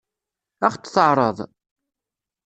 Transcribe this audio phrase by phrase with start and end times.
[0.65, 1.37] Ad ɣ-t-teɛṛeḍ?